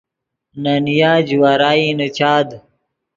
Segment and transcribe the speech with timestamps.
[0.61, 2.47] نے نیا جوارائی نیچاد